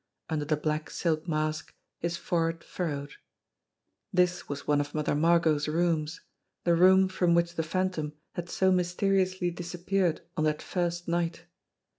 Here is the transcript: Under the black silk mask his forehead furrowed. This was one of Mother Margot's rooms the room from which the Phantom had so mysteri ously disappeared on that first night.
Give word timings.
Under 0.31 0.45
the 0.45 0.57
black 0.57 0.89
silk 0.89 1.27
mask 1.27 1.75
his 1.99 2.17
forehead 2.17 2.63
furrowed. 2.63 3.11
This 4.11 4.49
was 4.49 4.65
one 4.65 4.81
of 4.81 4.95
Mother 4.95 5.13
Margot's 5.13 5.67
rooms 5.67 6.21
the 6.63 6.73
room 6.73 7.07
from 7.07 7.35
which 7.35 7.53
the 7.53 7.61
Phantom 7.61 8.13
had 8.33 8.49
so 8.49 8.71
mysteri 8.71 9.21
ously 9.21 9.51
disappeared 9.51 10.21
on 10.35 10.43
that 10.45 10.63
first 10.63 11.07
night. 11.07 11.43